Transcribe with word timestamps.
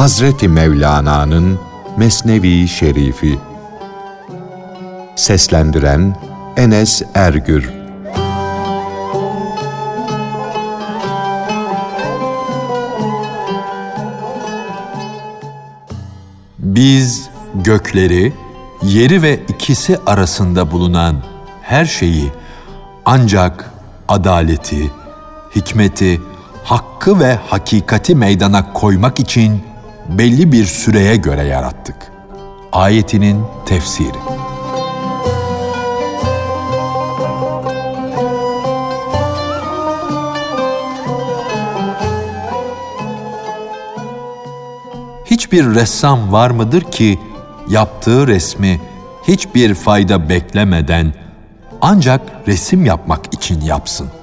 Hazreti 0.00 0.48
Mevlana'nın 0.48 1.58
Mesnevi 1.96 2.68
Şerifi. 2.68 3.38
Seslendiren 5.16 6.16
Enes 6.56 7.02
Ergür. 7.14 7.70
Biz 16.58 17.28
gökleri, 17.54 18.32
yeri 18.82 19.22
ve 19.22 19.40
ikisi 19.48 19.98
arasında 20.06 20.70
bulunan 20.70 21.16
her 21.62 21.84
şeyi 21.84 22.32
ancak 23.04 23.70
adaleti, 24.08 24.90
hikmeti, 25.56 26.20
hakkı 26.64 27.20
ve 27.20 27.34
hakikati 27.34 28.14
meydana 28.14 28.72
koymak 28.72 29.20
için 29.20 29.69
belli 30.08 30.52
bir 30.52 30.64
süreye 30.64 31.16
göre 31.16 31.42
yarattık. 31.42 31.96
Ayetinin 32.72 33.44
tefsiri. 33.66 34.18
Hiçbir 45.24 45.74
ressam 45.74 46.32
var 46.32 46.50
mıdır 46.50 46.80
ki 46.80 47.18
yaptığı 47.68 48.26
resmi 48.26 48.80
hiçbir 49.28 49.74
fayda 49.74 50.28
beklemeden 50.28 51.14
ancak 51.80 52.20
resim 52.48 52.84
yapmak 52.84 53.34
için 53.34 53.60
yapsın? 53.60 54.19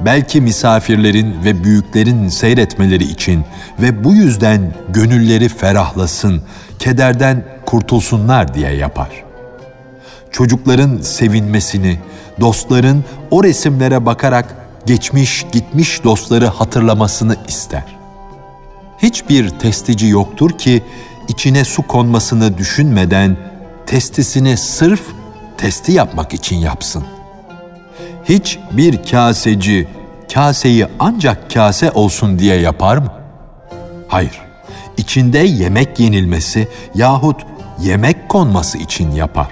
Belki 0.00 0.40
misafirlerin 0.40 1.44
ve 1.44 1.64
büyüklerin 1.64 2.28
seyretmeleri 2.28 3.04
için 3.04 3.44
ve 3.78 4.04
bu 4.04 4.14
yüzden 4.14 4.74
gönülleri 4.88 5.48
ferahlasın, 5.48 6.42
kederden 6.78 7.44
kurtulsunlar 7.66 8.54
diye 8.54 8.70
yapar. 8.72 9.24
Çocukların 10.30 11.00
sevinmesini, 11.00 11.98
dostların 12.40 13.04
o 13.30 13.44
resimlere 13.44 14.06
bakarak 14.06 14.56
geçmiş 14.86 15.46
gitmiş 15.52 16.04
dostları 16.04 16.46
hatırlamasını 16.46 17.36
ister. 17.48 17.96
Hiçbir 18.98 19.50
testici 19.50 20.08
yoktur 20.08 20.58
ki 20.58 20.82
içine 21.28 21.64
su 21.64 21.86
konmasını 21.86 22.58
düşünmeden 22.58 23.36
testisini 23.86 24.56
sırf 24.56 25.02
testi 25.58 25.92
yapmak 25.92 26.34
için 26.34 26.56
yapsın 26.56 27.04
hiç 28.24 28.58
bir 28.72 29.02
kaseci 29.10 29.88
kaseyi 30.34 30.86
ancak 30.98 31.50
kase 31.54 31.90
olsun 31.90 32.38
diye 32.38 32.56
yapar 32.60 32.96
mı? 32.96 33.12
Hayır. 34.08 34.40
İçinde 34.96 35.38
yemek 35.38 36.00
yenilmesi 36.00 36.68
yahut 36.94 37.46
yemek 37.80 38.28
konması 38.28 38.78
için 38.78 39.10
yapar. 39.10 39.48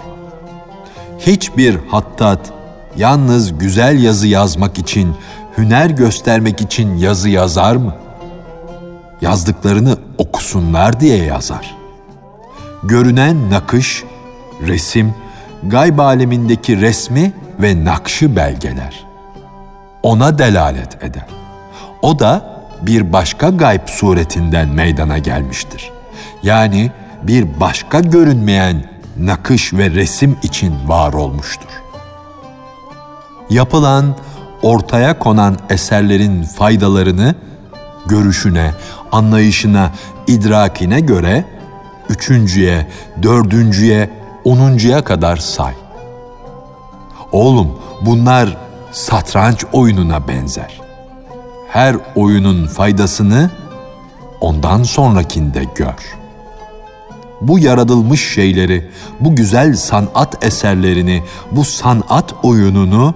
Hiçbir 1.19 1.77
hattat 1.89 2.53
yalnız 2.97 3.59
güzel 3.59 4.03
yazı 4.03 4.29
yazmak 4.29 4.79
için, 4.79 5.15
hüner 5.59 5.91
göstermek 5.91 6.61
için 6.61 6.97
yazı 6.97 7.29
yazar 7.29 7.77
mı? 7.77 7.95
Yazdıklarını 9.21 9.97
okusunlar 10.19 11.01
diye 11.01 11.25
yazar. 11.25 11.77
Görünen 12.83 13.51
nakış, 13.51 14.05
resim, 14.67 15.15
gayb 15.63 15.99
alemindeki 15.99 16.81
resmi 16.81 17.33
ve 17.59 17.85
nakşı 17.85 18.37
belgeler. 18.37 19.05
Ona 20.03 20.39
delalet 20.39 21.05
eder. 21.05 21.27
O 22.03 22.19
da 22.19 22.63
bir 22.83 23.13
başka 23.13 23.49
gayb 23.49 23.89
suretinden 23.89 24.69
meydana 24.69 25.19
gelmiştir. 25.19 25.91
Yani 26.43 26.91
bir 27.23 27.61
başka 27.61 28.01
görünmeyen 28.01 28.85
nakış 29.19 29.75
ve 29.75 29.91
resim 29.91 30.37
için 30.43 30.89
var 30.89 31.13
olmuştur. 31.13 31.69
Yapılan, 33.51 34.17
ortaya 34.63 35.19
konan 35.19 35.59
eserlerin 35.71 36.43
faydalarını 36.43 37.35
görüşüne, 38.07 38.71
anlayışına, 39.13 39.91
idrakine 40.27 41.01
göre 41.01 41.45
üçüncüye, 42.09 42.87
dördüncüye, 43.23 44.11
onuncuya 44.45 45.05
kadar 45.05 45.37
say. 45.37 45.75
Oğlum 47.33 47.79
bunlar 48.01 48.57
satranç 48.93 49.65
oyununa 49.73 50.29
benzer. 50.29 50.81
Her 51.69 51.97
oyunun 52.15 52.67
faydasını 52.67 53.51
ondan 54.41 54.83
sonrakinde 54.83 55.65
gör. 55.75 56.23
Bu 57.41 57.59
yaratılmış 57.59 58.35
şeyleri, 58.35 58.91
bu 59.21 59.37
güzel 59.37 59.77
sanat 59.77 60.45
eserlerini, 60.45 61.23
bu 61.51 61.65
sanat 61.65 62.35
oyununu 62.43 63.15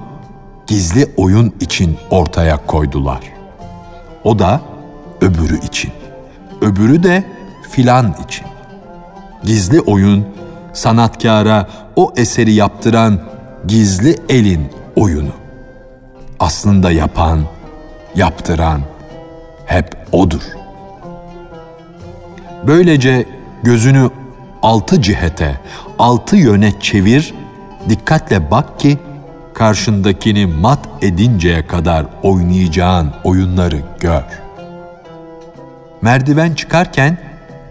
gizli 0.66 1.12
oyun 1.16 1.54
için 1.60 1.96
ortaya 2.10 2.66
koydular. 2.66 3.20
O 4.24 4.38
da 4.38 4.60
öbürü 5.20 5.60
için. 5.60 5.92
Öbürü 6.60 7.02
de 7.02 7.24
filan 7.70 8.14
için. 8.26 8.46
Gizli 9.42 9.80
oyun 9.80 10.26
sanatkara 10.76 11.66
o 11.96 12.12
eseri 12.16 12.52
yaptıran 12.52 13.20
gizli 13.66 14.16
elin 14.28 14.68
oyunu. 14.96 15.32
Aslında 16.40 16.90
yapan, 16.90 17.40
yaptıran 18.14 18.80
hep 19.66 19.96
odur. 20.12 20.42
Böylece 22.66 23.26
gözünü 23.62 24.10
altı 24.62 25.02
cihete, 25.02 25.60
altı 25.98 26.36
yöne 26.36 26.80
çevir, 26.80 27.34
dikkatle 27.88 28.50
bak 28.50 28.80
ki 28.80 28.98
karşındakini 29.54 30.46
mat 30.46 30.88
edinceye 31.02 31.66
kadar 31.66 32.06
oynayacağın 32.22 33.12
oyunları 33.24 33.78
gör. 34.00 34.22
Merdiven 36.02 36.54
çıkarken 36.54 37.18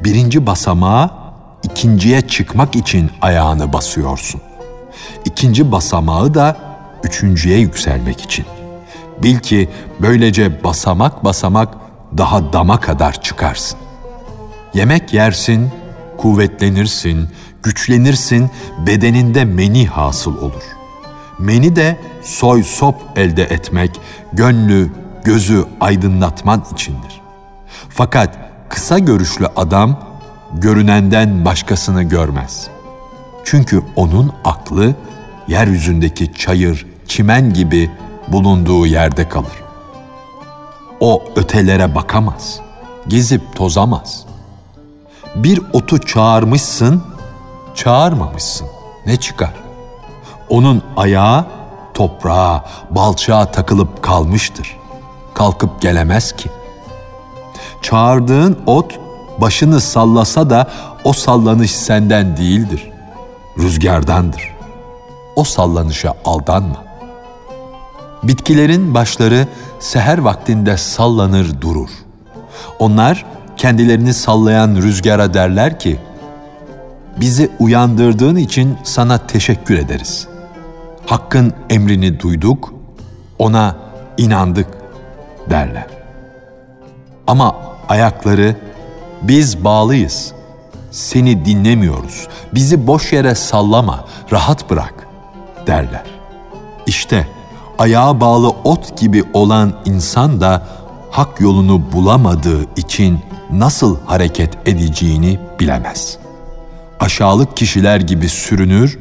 birinci 0.04 0.46
basamağa 0.46 1.25
ikinciye 1.66 2.22
çıkmak 2.22 2.76
için 2.76 3.12
ayağını 3.22 3.74
basıyorsun. 3.74 4.42
İkinci 5.26 5.72
basamağı 5.72 6.34
da 6.34 6.58
üçüncüye 7.04 7.60
yükselmek 7.60 8.22
için. 8.22 8.46
Bil 9.24 9.40
ki 9.40 9.70
böylece 10.00 10.64
basamak 10.64 11.24
basamak 11.24 11.74
daha 12.18 12.54
dama 12.54 12.80
kadar 12.80 13.22
çıkarsın. 13.22 13.80
Yemek 14.74 15.14
yersin, 15.14 15.72
kuvvetlenirsin, 16.18 17.30
güçlenirsin, 17.64 18.50
bedeninde 18.88 19.46
meni 19.46 19.88
hasıl 19.88 20.38
olur. 20.38 20.64
Meni 21.40 21.76
de 21.76 22.00
soy 22.24 22.64
sop 22.64 22.96
elde 23.16 23.44
etmek, 23.44 24.02
gönlü, 24.34 24.92
gözü 25.24 25.66
aydınlatman 25.82 26.66
içindir. 26.74 27.22
Fakat 27.90 28.38
kısa 28.70 29.00
görüşlü 29.00 29.48
adam 29.56 30.15
görünenden 30.62 31.46
başkasını 31.46 32.04
görmez. 32.04 32.68
Çünkü 33.44 33.82
onun 33.96 34.32
aklı 34.44 34.96
yeryüzündeki 35.48 36.34
çayır, 36.34 36.86
çimen 37.08 37.54
gibi 37.54 37.92
bulunduğu 38.28 38.88
yerde 38.88 39.30
kalır. 39.30 39.64
O 41.00 41.24
ötelere 41.36 41.96
bakamaz, 41.96 42.60
gezip 43.08 43.56
tozamaz. 43.56 44.26
Bir 45.36 45.62
otu 45.74 46.06
çağırmışsın, 46.06 47.04
çağırmamışsın. 47.76 48.68
Ne 49.06 49.18
çıkar? 49.18 49.54
Onun 50.50 50.84
ayağı 50.98 51.46
toprağa, 51.94 52.66
balçağa 52.90 53.52
takılıp 53.52 54.04
kalmıştır. 54.04 54.78
Kalkıp 55.34 55.82
gelemez 55.82 56.36
ki. 56.36 56.50
Çağırdığın 57.82 58.60
ot 58.66 59.00
başını 59.42 59.82
sallasa 59.82 60.50
da 60.50 60.68
o 61.04 61.14
sallanış 61.14 61.72
senden 61.72 62.38
değildir. 62.38 62.92
Rüzgardandır 63.60 64.56
o 65.36 65.44
sallanışa 65.44 66.14
aldanma. 66.26 66.86
Bitkilerin 68.24 68.94
başları 68.94 69.48
seher 69.80 70.18
vaktinde 70.18 70.78
sallanır 70.78 71.62
durur. 71.62 71.90
Onlar 72.80 73.26
kendilerini 73.58 74.14
sallayan 74.14 74.76
rüzgara 74.76 75.34
derler 75.34 75.80
ki, 75.80 76.00
bizi 77.20 77.50
uyandırdığın 77.60 78.36
için 78.36 78.78
sana 78.84 79.28
teşekkür 79.28 79.78
ederiz. 79.78 80.28
Hakkın 81.06 81.54
emrini 81.70 82.20
duyduk, 82.20 82.74
ona 83.40 83.76
inandık 84.18 84.68
derler. 85.50 85.88
Ama 87.28 87.56
ayakları 87.90 88.56
biz 89.22 89.64
bağlıyız. 89.64 90.32
Seni 90.92 91.46
dinlemiyoruz. 91.46 92.28
Bizi 92.54 92.88
boş 92.88 93.14
yere 93.14 93.36
sallama, 93.36 94.06
rahat 94.32 94.70
bırak 94.70 95.08
derler. 95.68 96.04
İşte 96.88 97.28
ayağa 97.78 98.22
bağlı 98.22 98.50
ot 98.50 99.00
gibi 99.00 99.24
olan 99.34 99.74
insan 99.86 100.42
da 100.42 100.68
hak 101.12 101.42
yolunu 101.42 101.92
bulamadığı 101.92 102.66
için 102.78 103.20
nasıl 103.52 103.98
hareket 104.06 104.68
edeceğini 104.68 105.40
bilemez. 105.60 106.18
Aşağılık 107.00 107.58
kişiler 107.58 108.00
gibi 108.00 108.30
sürünür, 108.30 109.00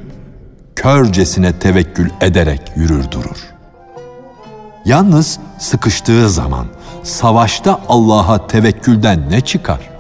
körcesine 0.77 1.59
tevekkül 1.59 2.11
ederek 2.21 2.61
yürür 2.77 3.11
durur. 3.11 3.55
Yalnız 4.85 5.39
sıkıştığı 5.59 6.31
zaman 6.31 6.67
savaşta 7.03 7.81
Allah'a 7.89 8.47
tevekkülden 8.47 9.31
ne 9.31 9.41
çıkar? 9.41 9.94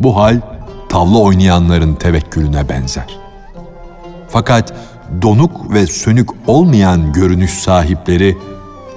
Bu 0.00 0.16
hal 0.16 0.40
tavla 0.88 1.18
oynayanların 1.18 1.94
tevekkülüne 1.94 2.68
benzer. 2.68 3.18
Fakat 4.28 4.74
donuk 5.22 5.72
ve 5.72 5.86
sönük 5.86 6.30
olmayan 6.46 7.12
görünüş 7.12 7.50
sahipleri 7.50 8.38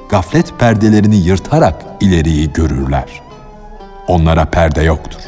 gaflet 0.10 0.60
perdelerini 0.60 1.16
yırtarak 1.16 1.86
ileriyi 2.02 2.54
görürler. 2.54 3.22
Onlara 4.08 4.46
perde 4.46 4.82
yoktur. 4.82 5.20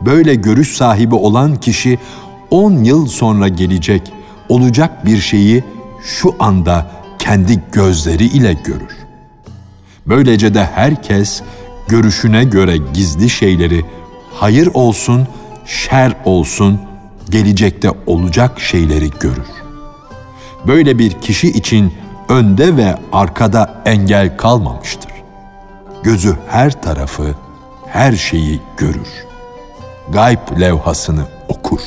Böyle 0.00 0.34
görüş 0.34 0.76
sahibi 0.76 1.14
olan 1.14 1.56
kişi 1.56 1.98
on 2.50 2.84
yıl 2.84 3.06
sonra 3.06 3.48
gelecek, 3.48 4.12
olacak 4.48 5.06
bir 5.06 5.18
şeyi 5.18 5.64
şu 6.02 6.34
anda 6.38 6.90
kendi 7.18 7.62
gözleri 7.72 8.24
ile 8.24 8.52
görür. 8.52 8.96
Böylece 10.06 10.54
de 10.54 10.64
herkes 10.64 11.42
görüşüne 11.88 12.44
göre 12.44 12.76
gizli 12.94 13.30
şeyleri 13.30 13.84
hayır 14.40 14.70
olsun, 14.74 15.28
şer 15.66 16.12
olsun, 16.24 16.80
gelecekte 17.30 17.90
olacak 18.06 18.60
şeyleri 18.60 19.10
görür. 19.20 19.50
Böyle 20.66 20.98
bir 20.98 21.12
kişi 21.12 21.48
için 21.48 21.92
önde 22.28 22.76
ve 22.76 22.94
arkada 23.12 23.82
engel 23.84 24.36
kalmamıştır. 24.36 25.12
Gözü 26.02 26.36
her 26.48 26.82
tarafı, 26.82 27.34
her 27.86 28.12
şeyi 28.12 28.60
görür. 28.76 29.08
Gayb 30.08 30.60
levhasını 30.60 31.24
okur. 31.48 31.80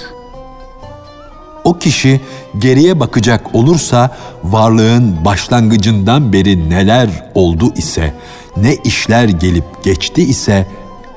O 1.64 1.78
kişi 1.78 2.22
geriye 2.58 3.00
bakacak 3.00 3.56
olursa 3.56 4.18
varlığın 4.44 5.26
başlangıcından 5.26 6.34
beri 6.34 6.70
neler 6.70 7.10
oldu 7.34 7.74
ise, 7.76 8.14
ne 8.58 8.76
işler 8.76 9.30
gelip 9.30 9.84
geçti 9.84 10.22
ise 10.22 10.68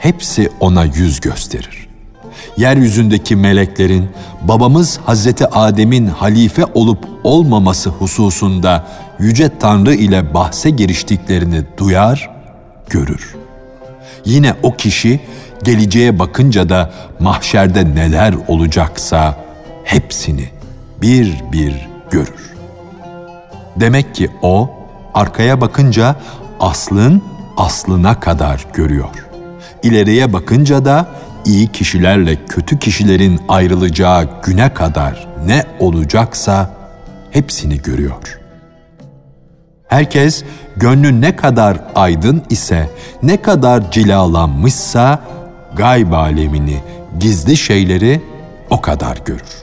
hepsi 0.06 0.50
ona 0.60 0.84
yüz 0.84 1.20
gösterir. 1.20 1.88
Yeryüzündeki 2.56 3.36
meleklerin 3.36 4.08
babamız 4.42 4.98
Hazreti 5.06 5.46
Adem'in 5.46 6.06
halife 6.06 6.64
olup 6.74 7.08
olmaması 7.24 7.90
hususunda 7.90 8.86
yüce 9.18 9.58
Tanrı 9.58 9.94
ile 9.94 10.34
bahse 10.34 10.70
giriştiklerini 10.70 11.62
duyar, 11.78 12.30
görür. 12.90 13.36
Yine 14.24 14.54
o 14.62 14.76
kişi 14.76 15.20
geleceğe 15.64 16.18
bakınca 16.18 16.68
da 16.68 16.90
mahşerde 17.20 17.94
neler 17.94 18.34
olacaksa 18.48 19.36
hepsini 19.84 20.48
bir 21.02 21.34
bir 21.52 21.88
görür. 22.10 22.54
Demek 23.76 24.14
ki 24.14 24.30
o 24.42 24.70
arkaya 25.14 25.60
bakınca 25.60 26.16
aslın 26.60 27.22
aslına 27.56 28.20
kadar 28.20 28.66
görüyor. 28.74 29.25
İleriye 29.82 30.32
bakınca 30.32 30.84
da 30.84 31.06
iyi 31.44 31.73
kişilerle 31.73 32.46
kötü 32.49 32.78
kişilerin 32.78 33.40
ayrılacağı 33.49 34.28
güne 34.43 34.75
kadar 34.75 35.28
ne 35.46 35.64
olacaksa 35.78 36.70
hepsini 37.31 37.82
görüyor. 37.82 38.40
Herkes 39.88 40.44
gönlü 40.76 41.20
ne 41.20 41.37
kadar 41.37 41.81
aydın 41.94 42.43
ise, 42.50 42.90
ne 43.23 43.43
kadar 43.43 43.90
cilalanmışsa 43.90 45.20
gayb 45.76 46.12
alemini, 46.12 46.81
gizli 47.20 47.56
şeyleri 47.56 48.20
o 48.70 48.81
kadar 48.81 49.19
görür. 49.25 49.62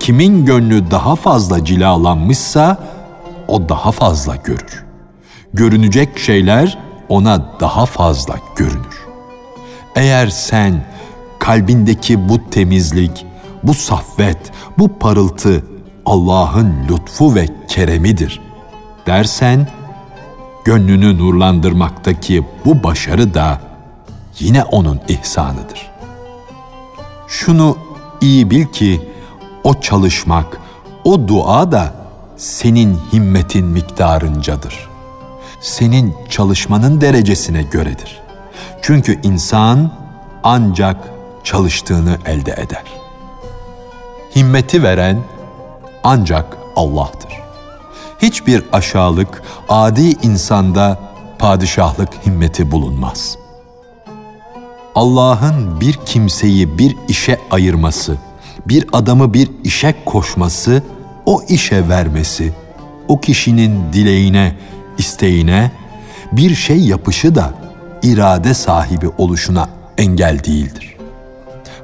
Kimin 0.00 0.44
gönlü 0.44 0.90
daha 0.90 1.16
fazla 1.16 1.64
cilalanmışsa 1.64 2.78
o 3.48 3.68
daha 3.68 3.92
fazla 3.92 4.36
görür. 4.36 4.84
Görünecek 5.54 6.18
şeyler 6.18 6.78
ona 7.08 7.60
daha 7.60 7.86
fazla 7.86 8.34
görünür. 8.56 9.06
Eğer 9.96 10.28
sen 10.28 10.84
kalbindeki 11.38 12.28
bu 12.28 12.50
temizlik, 12.50 13.26
bu 13.62 13.74
saffet, 13.74 14.52
bu 14.78 14.98
parıltı 14.98 15.64
Allah'ın 16.06 16.74
lütfu 16.88 17.34
ve 17.34 17.48
keremidir 17.68 18.40
dersen, 19.06 19.68
gönlünü 20.64 21.18
nurlandırmaktaki 21.18 22.44
bu 22.64 22.82
başarı 22.82 23.34
da 23.34 23.60
yine 24.38 24.64
onun 24.64 25.00
ihsanıdır. 25.08 25.90
Şunu 27.28 27.76
iyi 28.20 28.50
bil 28.50 28.66
ki 28.66 29.08
o 29.64 29.80
çalışmak, 29.80 30.60
o 31.04 31.28
dua 31.28 31.72
da 31.72 31.94
senin 32.36 32.98
himmetin 33.12 33.66
miktarıncadır. 33.66 34.93
Senin 35.64 36.14
çalışmanın 36.28 37.00
derecesine 37.00 37.62
göredir. 37.62 38.20
Çünkü 38.82 39.20
insan 39.22 39.92
ancak 40.42 40.96
çalıştığını 41.44 42.18
elde 42.26 42.52
eder. 42.52 42.82
Himmeti 44.36 44.82
veren 44.82 45.18
ancak 46.02 46.56
Allah'tır. 46.76 47.32
Hiçbir 48.22 48.62
aşağılık 48.72 49.42
adi 49.68 50.26
insanda 50.26 50.98
padişahlık 51.38 52.26
himmeti 52.26 52.70
bulunmaz. 52.70 53.38
Allah'ın 54.94 55.80
bir 55.80 55.92
kimseyi 55.92 56.78
bir 56.78 56.96
işe 57.08 57.40
ayırması, 57.50 58.16
bir 58.66 58.86
adamı 58.92 59.34
bir 59.34 59.50
işe 59.64 59.94
koşması, 60.04 60.82
o 61.26 61.42
işe 61.48 61.88
vermesi, 61.88 62.52
o 63.08 63.20
kişinin 63.20 63.92
dileğine, 63.92 64.56
isteğine 64.98 65.70
bir 66.32 66.54
şey 66.54 66.78
yapışı 66.78 67.34
da 67.34 67.54
irade 68.02 68.54
sahibi 68.54 69.08
oluşuna 69.18 69.68
engel 69.98 70.44
değildir. 70.44 70.96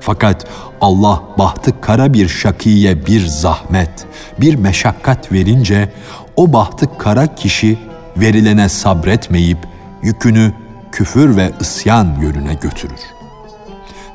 Fakat 0.00 0.46
Allah 0.80 1.22
bahtı 1.38 1.80
kara 1.80 2.12
bir 2.12 2.28
şakiye 2.28 3.06
bir 3.06 3.26
zahmet, 3.26 4.06
bir 4.40 4.54
meşakkat 4.54 5.32
verince 5.32 5.92
o 6.36 6.52
bahtı 6.52 6.98
kara 6.98 7.34
kişi 7.34 7.78
verilene 8.16 8.68
sabretmeyip 8.68 9.58
yükünü 10.02 10.52
küfür 10.92 11.36
ve 11.36 11.50
isyan 11.60 12.20
yönüne 12.20 12.54
götürür.'' 12.54 13.20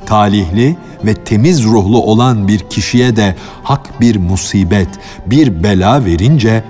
talihli 0.06 0.76
ve 1.06 1.14
temiz 1.14 1.64
ruhlu 1.64 2.02
olan 2.04 2.48
bir 2.48 2.60
kişiye 2.60 3.16
de 3.16 3.36
hak 3.64 4.02
bir 4.02 4.16
musibet, 4.16 4.88
bir 5.26 5.64
bela 5.64 6.06
verince 6.06 6.64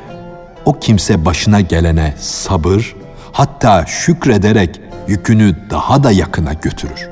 o 0.66 0.80
kimse 0.80 1.26
başına 1.26 1.62
gelene 1.62 2.14
sabır, 2.20 2.96
hatta 3.32 3.86
şükrederek 3.86 4.82
yükünü 5.08 5.56
daha 5.70 6.04
da 6.04 6.12
yakına 6.12 6.54
götürür. 6.54 7.10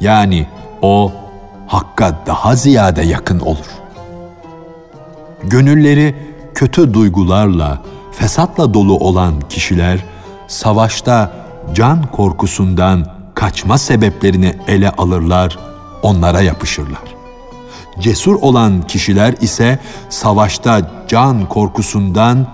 Yani 0.00 0.46
o 0.82 1.12
hakka 1.66 2.18
daha 2.26 2.56
ziyade 2.56 3.02
yakın 3.02 3.40
olur. 3.40 3.66
Gönülleri 5.44 6.16
kötü 6.54 6.94
duygularla, 6.94 7.82
fesatla 8.12 8.74
dolu 8.74 8.98
olan 8.98 9.40
kişiler 9.48 10.04
savaşta 10.48 11.32
can 11.74 12.06
korkusundan 12.06 13.06
kaçma 13.34 13.78
sebeplerini 13.78 14.54
ele 14.68 14.90
alırlar, 14.90 15.58
onlara 16.02 16.40
yapışırlar. 16.40 17.14
Cesur 18.00 18.34
olan 18.34 18.82
kişiler 18.82 19.34
ise 19.40 19.78
savaşta 20.08 20.90
can 21.08 21.48
korkusundan 21.48 22.46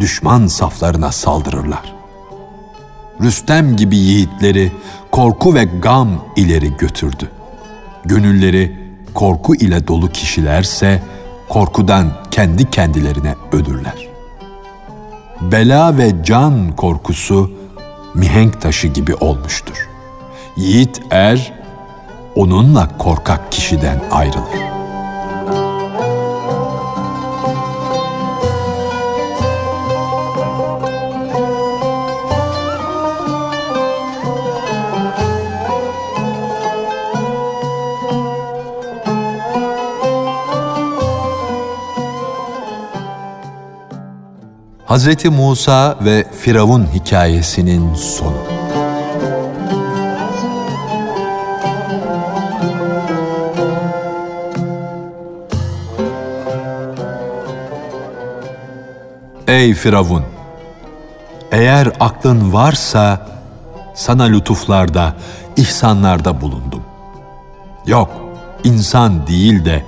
düşman 0.00 0.46
saflarına 0.46 1.12
saldırırlar. 1.12 1.94
Rüstem 3.22 3.76
gibi 3.76 3.96
yiğitleri 3.96 4.72
korku 5.10 5.54
ve 5.54 5.64
gam 5.64 6.08
ileri 6.36 6.76
götürdü. 6.76 7.30
Gönülleri 8.04 8.78
korku 9.14 9.54
ile 9.54 9.88
dolu 9.88 10.12
kişilerse 10.12 11.02
korkudan 11.48 12.12
kendi 12.30 12.70
kendilerine 12.70 13.34
ölürler. 13.52 14.08
Bela 15.40 15.98
ve 15.98 16.24
can 16.24 16.76
korkusu 16.76 17.50
mihenk 18.14 18.60
taşı 18.60 18.88
gibi 18.88 19.14
olmuştur. 19.14 19.88
Yiğit 20.56 21.00
er, 21.10 21.52
onunla 22.34 22.98
korkak 22.98 23.52
kişiden 23.52 24.02
ayrılır. 24.10 24.75
Hazreti 44.86 45.28
Musa 45.30 45.96
ve 46.04 46.26
Firavun 46.40 46.86
hikayesinin 46.94 47.94
sonu. 47.94 48.36
Ey 59.48 59.74
Firavun! 59.74 60.24
Eğer 61.52 61.92
aklın 62.00 62.52
varsa 62.52 63.26
sana 63.94 64.24
lütuflarda, 64.24 65.14
ihsanlarda 65.56 66.40
bulundum. 66.40 66.82
Yok, 67.86 68.10
insan 68.64 69.26
değil 69.26 69.64
de 69.64 69.82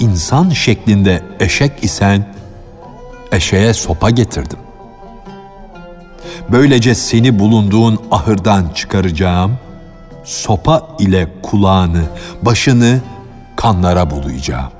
insan 0.00 0.50
şeklinde 0.50 1.22
eşek 1.40 1.84
isen 1.84 2.37
eşeğe 3.32 3.74
sopa 3.74 4.10
getirdim. 4.10 4.58
Böylece 6.48 6.94
seni 6.94 7.38
bulunduğun 7.38 7.98
ahırdan 8.10 8.68
çıkaracağım, 8.74 9.58
sopa 10.24 10.88
ile 10.98 11.28
kulağını, 11.42 12.02
başını 12.42 13.00
kanlara 13.56 14.10
bulayacağım. 14.10 14.70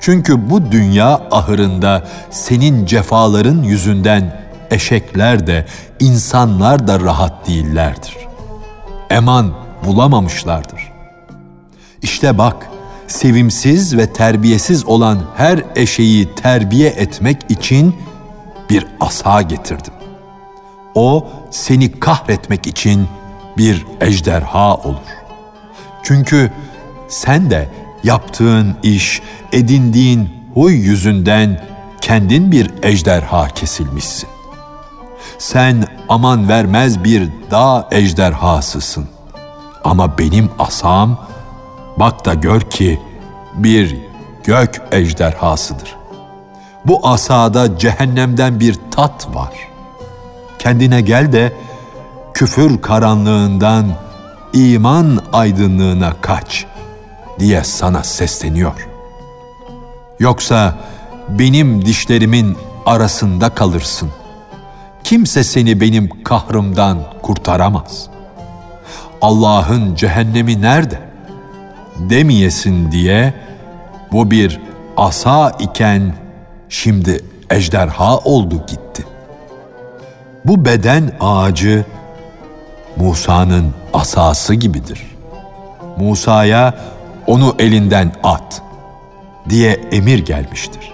Çünkü 0.00 0.50
bu 0.50 0.72
dünya 0.72 1.20
ahırında 1.30 2.06
senin 2.30 2.86
cefaların 2.86 3.62
yüzünden 3.62 4.40
eşekler 4.70 5.46
de, 5.46 5.66
insanlar 6.00 6.88
da 6.88 7.00
rahat 7.00 7.48
değillerdir. 7.48 8.16
Eman 9.10 9.52
bulamamışlardır. 9.84 10.92
İşte 12.02 12.38
bak, 12.38 12.70
sevimsiz 13.06 13.96
ve 13.96 14.12
terbiyesiz 14.12 14.84
olan 14.84 15.22
her 15.36 15.64
eşeği 15.76 16.34
terbiye 16.34 16.88
etmek 16.88 17.38
için 17.48 17.96
bir 18.70 18.86
asa 19.00 19.42
getirdim. 19.42 19.92
O 20.94 21.28
seni 21.50 22.00
kahretmek 22.00 22.66
için 22.66 23.08
bir 23.56 23.86
ejderha 24.00 24.74
olur. 24.74 24.96
Çünkü 26.02 26.52
sen 27.08 27.50
de 27.50 27.68
yaptığın 28.04 28.76
iş, 28.82 29.22
edindiğin 29.52 30.28
huy 30.54 30.74
yüzünden 30.74 31.60
kendin 32.00 32.52
bir 32.52 32.70
ejderha 32.82 33.48
kesilmişsin. 33.48 34.28
Sen 35.38 35.84
aman 36.08 36.48
vermez 36.48 37.04
bir 37.04 37.28
dağ 37.50 37.88
ejderhasısın. 37.90 39.08
Ama 39.84 40.18
benim 40.18 40.50
asam, 40.58 41.26
bak 41.96 42.24
da 42.24 42.34
gör 42.34 42.60
ki 42.60 43.00
bir 43.54 43.96
gök 44.44 44.82
ejderhasıdır. 44.92 45.96
Bu 46.84 47.08
asada 47.08 47.78
cehennemden 47.78 48.60
bir 48.60 48.76
tat 48.90 49.34
var. 49.34 49.68
Kendine 50.58 51.00
gel 51.00 51.32
de 51.32 51.52
küfür 52.34 52.82
karanlığından 52.82 53.86
iman 54.52 55.18
aydınlığına 55.32 56.12
kaç 56.20 56.66
diye 57.38 57.64
sana 57.64 58.04
sesleniyor. 58.04 58.88
Yoksa 60.18 60.78
benim 61.28 61.84
dişlerimin 61.84 62.56
arasında 62.86 63.48
kalırsın. 63.48 64.10
Kimse 65.04 65.44
seni 65.44 65.80
benim 65.80 66.22
kahrımdan 66.22 66.98
kurtaramaz. 67.22 68.08
Allah'ın 69.22 69.94
cehennemi 69.94 70.62
nerede? 70.62 71.00
Demeyesin 71.98 72.92
diye 72.92 73.34
bu 74.12 74.30
bir 74.30 74.60
asa 74.96 75.50
iken 75.58 76.14
şimdi 76.68 77.24
ejderha 77.50 78.18
oldu 78.18 78.54
gitti. 78.66 79.04
Bu 80.44 80.64
beden 80.64 81.12
ağacı 81.20 81.84
Musa'nın 82.96 83.72
asası 83.92 84.54
gibidir. 84.54 85.16
Musa'ya 85.98 86.74
onu 87.26 87.54
elinden 87.58 88.12
at 88.22 88.62
diye 89.48 89.80
emir 89.92 90.18
gelmiştir. 90.18 90.92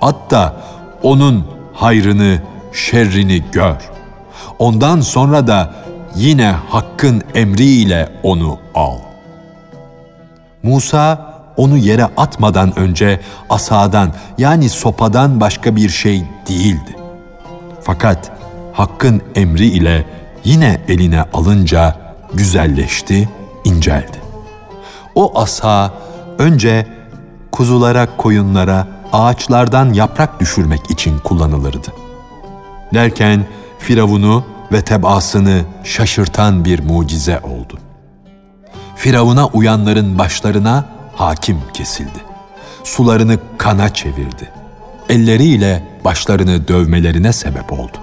At 0.00 0.30
da 0.30 0.56
onun 1.02 1.46
hayrını, 1.72 2.38
şerrini 2.72 3.44
gör. 3.52 3.76
Ondan 4.58 5.00
sonra 5.00 5.46
da 5.46 5.74
yine 6.16 6.54
hakkın 6.68 7.22
emriyle 7.34 8.08
onu 8.22 8.58
al. 8.74 8.98
Musa 10.62 11.32
onu 11.56 11.76
yere 11.76 12.04
atmadan 12.04 12.78
önce 12.78 13.20
asadan 13.50 14.12
yani 14.38 14.68
sopadan 14.68 15.40
başka 15.40 15.76
bir 15.76 15.88
şey 15.88 16.24
değildi. 16.48 16.96
Fakat 17.82 18.32
hakkın 18.72 19.22
emri 19.34 19.66
ile 19.66 20.06
yine 20.44 20.80
eline 20.88 21.24
alınca 21.32 21.96
güzelleşti, 22.34 23.28
inceldi. 23.64 24.22
O 25.14 25.40
asa 25.40 25.90
önce 26.38 26.86
kuzulara, 27.52 28.16
koyunlara, 28.16 28.86
ağaçlardan 29.12 29.92
yaprak 29.92 30.40
düşürmek 30.40 30.90
için 30.90 31.18
kullanılırdı. 31.18 31.88
Derken 32.94 33.46
Firavun'u 33.78 34.44
ve 34.72 34.82
tebaasını 34.82 35.60
şaşırtan 35.84 36.64
bir 36.64 36.84
mucize 36.84 37.40
oldu. 37.40 37.81
Firavun'a 39.02 39.46
uyanların 39.46 40.18
başlarına 40.18 40.84
hakim 41.14 41.58
kesildi. 41.74 42.18
Sularını 42.84 43.38
kana 43.58 43.94
çevirdi. 43.94 44.50
Elleriyle 45.08 45.84
başlarını 46.04 46.68
dövmelerine 46.68 47.32
sebep 47.32 47.72
oldu. 47.72 47.98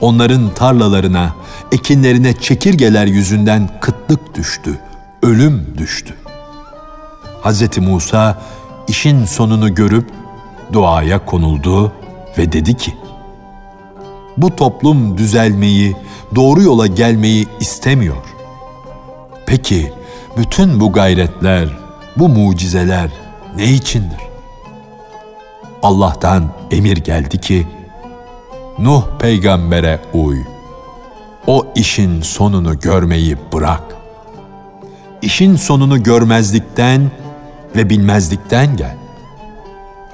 Onların 0.00 0.54
tarlalarına, 0.54 1.34
ekinlerine 1.72 2.32
çekirgeler 2.32 3.06
yüzünden 3.06 3.70
kıtlık 3.80 4.34
düştü, 4.34 4.78
ölüm 5.22 5.74
düştü. 5.78 6.14
Hz. 7.44 7.78
Musa 7.78 8.42
işin 8.88 9.24
sonunu 9.24 9.74
görüp 9.74 10.10
duaya 10.72 11.24
konuldu 11.24 11.92
ve 12.38 12.52
dedi 12.52 12.76
ki, 12.76 12.94
bu 14.36 14.56
toplum 14.56 15.18
düzelmeyi, 15.18 15.96
doğru 16.34 16.62
yola 16.62 16.86
gelmeyi 16.86 17.46
istemiyor. 17.60 18.24
Peki 19.46 19.99
bütün 20.36 20.80
bu 20.80 20.92
gayretler, 20.92 21.68
bu 22.16 22.28
mucizeler 22.28 23.10
ne 23.56 23.64
içindir? 23.64 24.20
Allah'tan 25.82 26.44
emir 26.70 26.96
geldi 26.96 27.40
ki, 27.40 27.66
Nuh 28.78 29.04
peygambere 29.18 30.00
uy. 30.12 30.38
O 31.46 31.66
işin 31.74 32.22
sonunu 32.22 32.80
görmeyi 32.80 33.36
bırak. 33.52 33.82
İşin 35.22 35.56
sonunu 35.56 36.02
görmezlikten 36.02 37.10
ve 37.76 37.90
bilmezlikten 37.90 38.76
gel. 38.76 38.96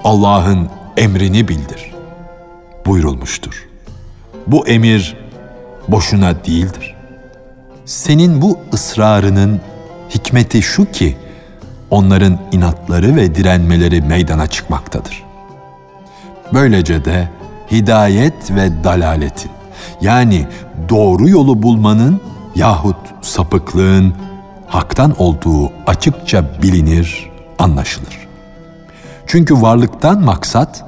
Allah'ın 0.05 0.69
emrini 0.97 1.49
bildir. 1.49 1.95
Buyurulmuştur. 2.87 3.67
Bu 4.47 4.67
emir 4.67 5.17
boşuna 5.89 6.45
değildir. 6.45 6.95
Senin 7.85 8.43
bu 8.43 8.59
ısrarının 8.73 9.61
hikmeti 10.11 10.63
şu 10.63 10.93
ki, 10.93 11.17
onların 11.91 12.39
inatları 12.53 13.17
ve 13.17 13.35
direnmeleri 13.35 14.03
meydana 14.03 14.47
çıkmaktadır. 14.47 15.25
Böylece 16.53 17.05
de 17.05 17.29
hidayet 17.71 18.51
ve 18.51 18.85
dalaletin 18.85 19.51
yani 20.01 20.47
doğru 20.89 21.29
yolu 21.29 21.63
bulmanın 21.63 22.21
yahut 22.55 22.97
sapıklığın 23.23 24.15
haktan 24.67 25.15
olduğu 25.19 25.73
açıkça 25.87 26.45
bilinir, 26.63 27.31
anlaşılır. 27.59 28.27
Çünkü 29.27 29.63
varlıktan 29.63 30.21
maksat 30.21 30.85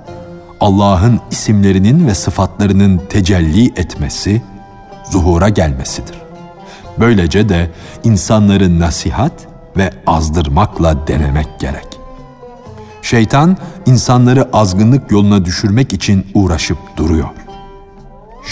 Allah'ın 0.61 1.21
isimlerinin 1.31 2.07
ve 2.07 2.15
sıfatlarının 2.15 3.01
tecelli 3.09 3.67
etmesi, 3.67 4.43
zuhura 5.11 5.49
gelmesidir. 5.49 6.28
Böylece 7.01 7.49
de 7.49 7.71
insanları 8.05 8.81
nasihat 8.81 9.33
ve 9.77 9.91
azdırmakla 10.07 11.07
denemek 11.07 11.61
gerek. 11.61 11.87
Şeytan 13.03 13.57
insanları 13.87 14.49
azgınlık 14.53 15.11
yoluna 15.11 15.45
düşürmek 15.45 15.93
için 15.93 16.27
uğraşıp 16.35 16.79
duruyor. 16.97 17.29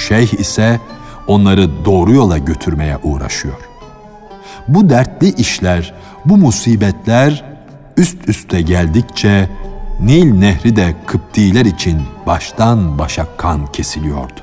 Şeyh 0.08 0.32
ise 0.32 0.80
onları 1.26 1.84
doğru 1.84 2.12
yola 2.12 2.38
götürmeye 2.38 2.98
uğraşıyor. 3.02 3.58
Bu 4.68 4.88
dertli 4.88 5.28
işler, 5.28 5.94
bu 6.24 6.36
musibetler 6.36 7.44
üst 7.96 8.28
üste 8.28 8.62
geldikçe 8.62 9.48
Nil 10.00 10.32
nehri 10.32 10.76
de 10.76 10.94
Kıptiler 11.06 11.64
için 11.64 12.02
baştan 12.26 12.98
başa 12.98 13.26
kan 13.36 13.66
kesiliyordu. 13.66 14.40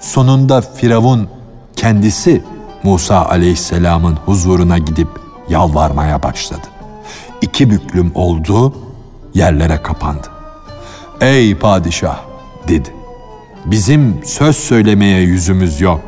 Sonunda 0.00 0.60
Firavun 0.60 1.28
kendisi 1.76 2.42
Musa 2.86 3.26
aleyhisselamın 3.26 4.16
huzuruna 4.26 4.78
gidip 4.78 5.08
yalvarmaya 5.48 6.22
başladı. 6.22 6.66
İki 7.40 7.70
büklüm 7.70 8.12
oldu, 8.14 8.74
yerlere 9.34 9.82
kapandı. 9.82 10.28
Ey 11.20 11.58
padişah 11.58 12.18
dedi. 12.68 12.94
Bizim 13.64 14.20
söz 14.24 14.56
söylemeye 14.56 15.20
yüzümüz 15.20 15.80
yok. 15.80 16.00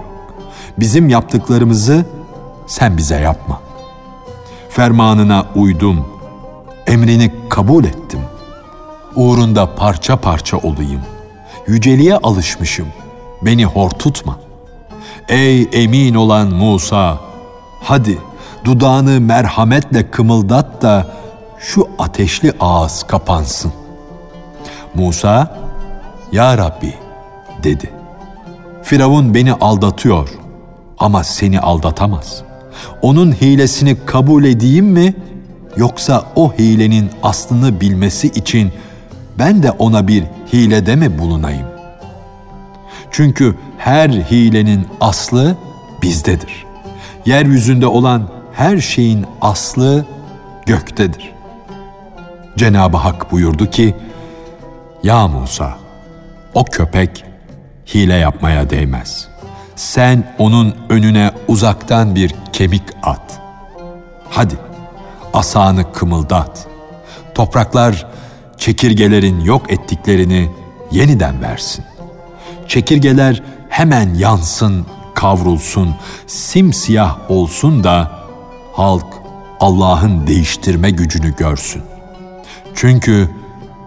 Bizim 0.79 1.09
yaptıklarımızı 1.09 2.05
sen 2.67 2.97
bize 2.97 3.21
yapma. 3.21 3.61
Fermanına 4.71 5.47
uydum, 5.55 6.07
emrini 6.87 7.33
kabul 7.49 7.85
ettim. 7.85 8.21
Uğrunda 9.17 9.75
parça 9.75 10.17
parça 10.17 10.57
olayım. 10.57 11.01
Yüceliğe 11.67 12.17
alışmışım. 12.17 12.87
Beni 13.43 13.65
hor 13.65 13.91
tutma. 13.91 14.48
Ey 15.29 15.69
emin 15.73 16.15
olan 16.15 16.49
Musa, 16.49 17.19
hadi 17.81 18.19
dudağını 18.65 19.21
merhametle 19.21 20.11
kımıldat 20.11 20.83
da 20.83 21.07
şu 21.59 21.89
ateşli 21.99 22.53
ağız 22.61 23.03
kapansın. 23.03 23.73
Musa, 24.95 25.59
Ya 26.33 26.59
Rabbi 26.59 26.95
dedi. 27.63 27.91
Firavun 28.83 29.35
beni 29.35 29.53
aldatıyor 29.53 30.29
ama 30.99 31.25
seni 31.25 31.61
aldatamaz. 31.61 32.43
Onun 33.03 33.33
hilesini 33.33 33.97
kabul 34.07 34.45
edeyim 34.45 34.87
mi 34.87 35.15
yoksa 35.77 36.25
o 36.37 36.53
hilenin 36.53 37.11
aslını 37.23 37.81
bilmesi 37.81 38.29
için 38.29 38.73
ben 39.39 39.63
de 39.63 39.71
ona 39.71 40.09
bir 40.09 40.25
hilede 40.53 40.97
mi 40.97 41.19
bulunayım? 41.19 41.78
Çünkü 43.11 43.55
her 43.79 44.11
hilenin 44.11 44.87
aslı 45.01 45.57
bizdedir. 46.03 46.67
Yeryüzünde 47.27 47.87
olan 47.87 48.29
her 48.53 48.79
şeyin 48.79 49.27
aslı 49.41 50.07
göktedir. 50.67 51.33
Cenab-ı 52.57 52.97
Hak 52.97 53.33
buyurdu 53.33 53.71
ki, 53.71 53.95
Ya 55.03 55.29
Musa, 55.29 55.79
o 56.55 56.65
köpek 56.65 57.25
hile 57.95 58.15
yapmaya 58.15 58.71
değmez. 58.71 59.29
Sen 59.77 60.35
onun 60.39 60.75
önüne 60.89 61.31
uzaktan 61.49 62.15
bir 62.15 62.35
kemik 62.53 62.83
at. 63.03 63.41
Hadi, 64.31 64.55
asanı 65.35 65.93
kımıldat. 65.93 66.67
Topraklar 67.35 68.07
çekirgelerin 68.57 69.41
yok 69.41 69.73
ettiklerini 69.73 70.51
yeniden 70.91 71.43
versin. 71.43 71.85
Çekirgeler 72.69 73.43
hemen 73.69 74.15
yansın, 74.15 74.87
kavrulsun, 75.15 75.95
simsiyah 76.27 77.31
olsun 77.31 77.85
da 77.85 78.13
halk 78.73 79.07
Allah'ın 79.61 80.27
değiştirme 80.27 80.91
gücünü 80.91 81.37
görsün. 81.37 81.83
Çünkü 82.75 83.31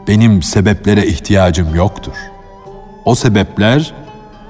benim 0.08 0.44
sebeplere 0.44 1.08
ihtiyacım 1.08 1.76
yoktur. 1.76 2.14
O 3.06 3.16
sebepler 3.16 3.94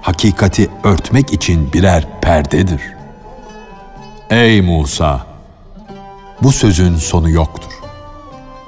hakikati 0.01 0.69
örtmek 0.83 1.33
için 1.33 1.73
birer 1.73 2.05
perdedir. 2.21 2.81
Ey 4.29 4.61
Musa! 4.61 5.25
Bu 6.41 6.51
sözün 6.51 6.95
sonu 6.95 7.29
yoktur. 7.29 7.71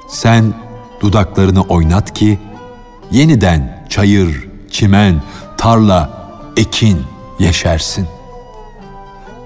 Sen 0.08 0.54
dudaklarını 1.00 1.62
oynat 1.62 2.14
ki 2.14 2.38
yeniden 3.10 3.86
çayır, 3.88 4.48
çimen, 4.70 5.22
tarla, 5.64 6.10
ekin 6.56 7.02
yeşersin. 7.38 8.08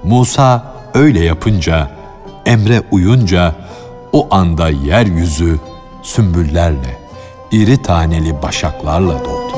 Musa 0.04 0.74
öyle 0.94 1.24
yapınca, 1.24 1.90
emre 2.46 2.82
uyunca 2.90 3.54
o 4.12 4.28
anda 4.30 4.68
yeryüzü 4.68 5.58
sümbüllerle, 6.02 6.98
iri 7.52 7.82
taneli 7.82 8.42
başaklarla 8.42 9.24
doldu. 9.24 9.57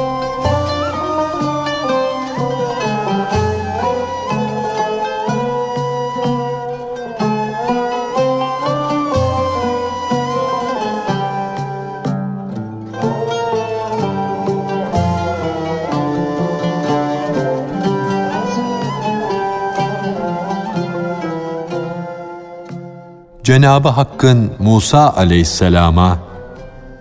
Cenabı 23.51 23.89
Hakk'ın 23.89 24.53
Musa 24.59 25.17
aleyhisselama 25.17 26.19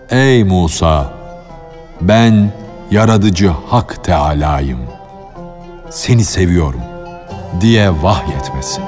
Ey 0.10 0.44
Musa 0.44 1.14
ben 2.02 2.52
yaratıcı 2.92 3.48
Hak 3.70 4.04
Teala'yım. 4.04 4.80
Seni 5.90 6.24
seviyorum 6.24 6.82
diye 7.62 8.04
vahyetmesi. 8.04 8.82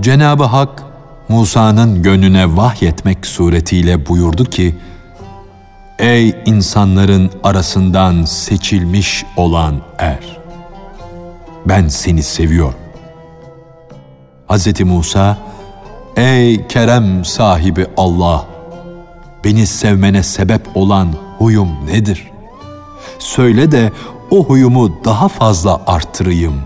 Cenabı 0.00 0.44
Hak 0.44 0.82
Musa'nın 1.28 2.02
gönlüne 2.02 2.56
vahyetmek 2.56 3.26
suretiyle 3.26 4.08
buyurdu 4.08 4.44
ki 4.44 4.74
Ey 5.98 6.42
insanların 6.46 7.30
arasından 7.42 8.24
seçilmiş 8.24 9.24
olan 9.36 9.74
er! 9.98 10.38
Ben 11.66 11.88
seni 11.88 12.22
seviyorum. 12.22 12.78
Hz. 14.48 14.80
Musa, 14.80 15.38
Ey 16.16 16.66
kerem 16.66 17.24
sahibi 17.24 17.86
Allah! 17.96 18.44
Beni 19.44 19.66
sevmene 19.66 20.22
sebep 20.22 20.76
olan 20.76 21.08
huyum 21.38 21.86
nedir? 21.86 22.30
Söyle 23.18 23.72
de 23.72 23.92
o 24.30 24.44
huyumu 24.44 25.04
daha 25.04 25.28
fazla 25.28 25.80
artırayım, 25.86 26.62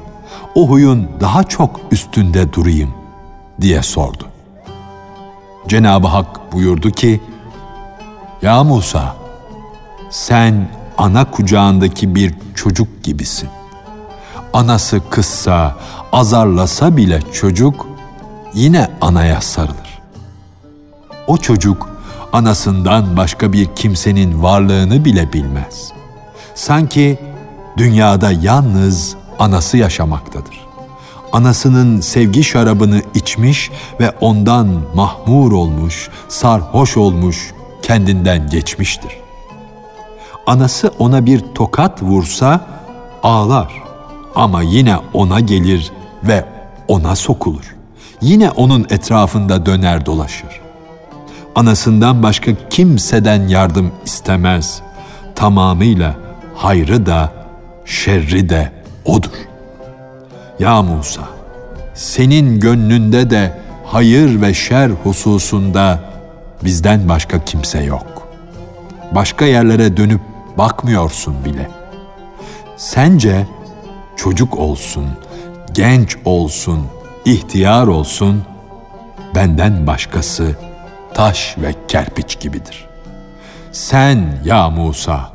o 0.55 0.68
huyun 0.68 1.09
daha 1.21 1.45
çok 1.45 1.81
üstünde 1.90 2.53
durayım 2.53 2.95
diye 3.61 3.83
sordu. 3.83 4.25
Cenab-ı 5.68 6.07
Hak 6.07 6.53
buyurdu 6.53 6.90
ki, 6.90 7.21
Ya 8.42 8.64
Musa, 8.64 9.22
sen 10.12 10.68
ana 10.98 11.31
kucağındaki 11.31 12.14
bir 12.14 12.35
çocuk 12.55 13.03
gibisin. 13.03 13.48
Anası 14.53 15.01
kızsa, 15.11 15.77
azarlasa 16.12 16.96
bile 16.96 17.20
çocuk 17.33 17.87
yine 18.55 18.90
anaya 19.01 19.40
sarılır. 19.40 20.01
O 21.27 21.37
çocuk 21.37 21.90
anasından 22.33 23.16
başka 23.16 23.53
bir 23.53 23.68
kimsenin 23.77 24.42
varlığını 24.42 25.05
bile 25.05 25.33
bilmez. 25.33 25.92
Sanki 26.55 27.18
dünyada 27.77 28.33
yalnız 28.33 29.16
anası 29.38 29.77
yaşamaktadır. 29.77 30.61
Anasının 31.33 32.01
sevgi 32.01 32.44
şarabını 32.44 33.03
içmiş 33.14 33.70
ve 34.01 34.11
ondan 34.20 34.68
mahmur 34.94 35.53
olmuş, 35.53 36.09
sarhoş 36.29 36.96
olmuş, 36.96 37.53
kendinden 37.83 38.51
geçmiştir 38.51 39.22
anası 40.47 40.93
ona 40.99 41.27
bir 41.27 41.41
tokat 41.55 42.03
vursa 42.03 42.61
ağlar 43.23 43.73
ama 44.35 44.63
yine 44.63 44.97
ona 45.13 45.41
gelir 45.41 45.93
ve 46.25 46.45
ona 46.89 47.17
sokulur. 47.17 47.77
Yine 48.21 48.51
onun 48.51 48.87
etrafında 48.91 49.67
döner 49.67 50.07
dolaşır. 50.07 50.61
Anasından 51.55 52.23
başka 52.23 52.53
kimseden 52.71 53.49
yardım 53.49 53.93
istemez. 54.05 54.83
Tamamıyla 55.35 56.15
hayrı 56.57 57.07
da 57.07 57.33
şerri 57.85 58.49
de 58.49 58.73
odur. 59.05 59.31
Ya 60.59 60.83
Musa, 60.83 61.23
senin 61.95 62.61
gönlünde 62.61 63.31
de 63.31 63.61
hayır 63.87 64.43
ve 64.43 64.55
şer 64.55 64.91
hususunda 64.91 66.01
bizden 66.65 67.09
başka 67.09 67.45
kimse 67.45 67.83
yok. 67.83 68.29
Başka 69.15 69.45
yerlere 69.45 69.97
dönüp 69.97 70.21
bakmıyorsun 70.59 71.45
bile. 71.45 71.71
Sence 72.77 73.47
çocuk 74.17 74.59
olsun, 74.59 75.07
genç 75.73 76.17
olsun, 76.25 76.87
ihtiyar 77.25 77.87
olsun, 77.87 78.43
benden 79.35 79.87
başkası 79.87 80.57
taş 81.15 81.57
ve 81.59 81.75
kerpiç 81.88 82.41
gibidir. 82.41 82.88
Sen 83.73 84.41
ya 84.45 84.71
Musa, 84.71 85.33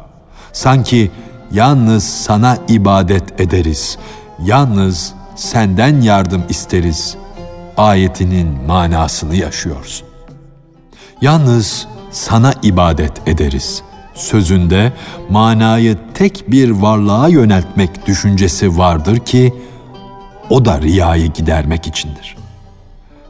sanki 0.53 1.11
yalnız 1.51 2.03
sana 2.03 2.57
ibadet 2.67 3.41
ederiz, 3.41 3.97
yalnız 4.43 5.13
senden 5.35 6.01
yardım 6.01 6.43
isteriz 6.49 7.17
ayetinin 7.77 8.47
manasını 8.67 9.35
yaşıyorsun. 9.35 10.07
Yalnız 11.21 11.87
sana 12.11 12.53
ibadet 12.63 13.27
ederiz 13.27 13.83
sözünde 14.17 14.93
manayı 15.29 15.97
tek 16.13 16.51
bir 16.51 16.69
varlığa 16.69 17.27
yöneltmek 17.27 18.07
düşüncesi 18.07 18.77
vardır 18.77 19.17
ki 19.17 19.53
o 20.49 20.65
da 20.65 20.81
riyayı 20.81 21.27
gidermek 21.33 21.87
içindir. 21.87 22.37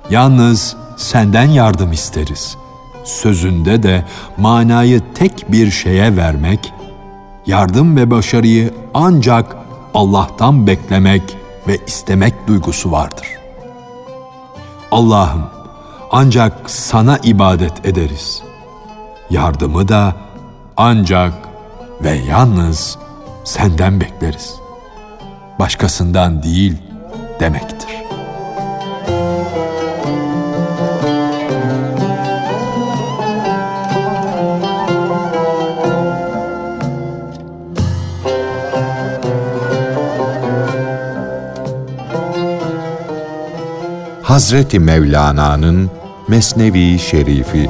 Yalnız 0.09 0.75
senden 0.97 1.49
yardım 1.49 1.91
isteriz. 1.91 2.57
Sözünde 3.03 3.83
de 3.83 4.05
manayı 4.37 5.01
tek 5.15 5.51
bir 5.51 5.71
şeye 5.71 6.17
vermek, 6.17 6.73
yardım 7.45 7.97
ve 7.97 8.11
başarıyı 8.11 8.73
ancak 8.93 9.55
Allah'tan 9.93 10.67
beklemek 10.67 11.37
ve 11.67 11.77
istemek 11.87 12.47
duygusu 12.47 12.91
vardır. 12.91 13.27
Allah'ım 14.91 15.43
ancak 16.11 16.69
sana 16.69 17.17
ibadet 17.17 17.85
ederiz. 17.85 18.43
Yardımı 19.29 19.87
da 19.87 20.15
ancak 20.77 21.33
ve 22.03 22.09
yalnız 22.29 22.97
senden 23.43 24.01
bekleriz. 24.01 24.55
Başkasından 25.59 26.43
değil 26.43 26.77
demektir. 27.39 27.87
Hazreti 44.23 44.79
Mevlana'nın 44.79 45.91
Mesnevi 46.27 46.99
Şerifi 46.99 47.69